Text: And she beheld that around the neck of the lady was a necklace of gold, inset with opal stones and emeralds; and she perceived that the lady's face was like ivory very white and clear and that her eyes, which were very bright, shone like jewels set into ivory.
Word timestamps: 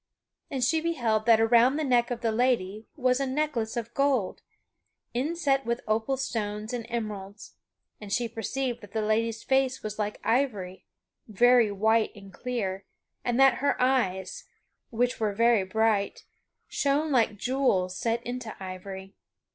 And 0.49 0.63
she 0.63 0.81
beheld 0.81 1.27
that 1.27 1.39
around 1.39 1.75
the 1.77 1.83
neck 1.83 2.09
of 2.09 2.21
the 2.21 2.31
lady 2.31 2.87
was 2.95 3.19
a 3.19 3.27
necklace 3.27 3.77
of 3.77 3.93
gold, 3.93 4.41
inset 5.13 5.63
with 5.63 5.81
opal 5.87 6.17
stones 6.17 6.73
and 6.73 6.87
emeralds; 6.89 7.53
and 7.99 8.11
she 8.11 8.27
perceived 8.27 8.81
that 8.81 8.93
the 8.93 9.01
lady's 9.03 9.43
face 9.43 9.83
was 9.83 9.99
like 9.99 10.19
ivory 10.23 10.87
very 11.27 11.71
white 11.71 12.15
and 12.15 12.33
clear 12.33 12.83
and 13.23 13.39
that 13.39 13.59
her 13.59 13.79
eyes, 13.79 14.45
which 14.89 15.19
were 15.19 15.33
very 15.35 15.63
bright, 15.63 16.25
shone 16.67 17.11
like 17.11 17.37
jewels 17.37 17.95
set 17.95 18.23
into 18.25 18.55
ivory. 18.59 19.13